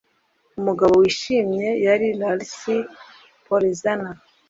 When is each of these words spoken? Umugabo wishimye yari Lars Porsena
Umugabo 0.59 0.93
wishimye 1.01 1.67
yari 1.85 2.07
Lars 2.19 2.57
Porsena 3.45 4.11